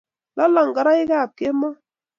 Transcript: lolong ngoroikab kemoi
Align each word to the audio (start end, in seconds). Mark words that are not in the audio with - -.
lolong 0.37 0.69
ngoroikab 0.73 1.29
kemoi 1.37 1.75